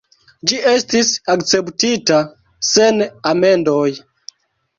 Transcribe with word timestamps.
Ĝi 0.51 0.55
estis 0.69 1.11
akceptita 1.33 2.17
sen 2.71 2.99
amendoj. 3.35 3.87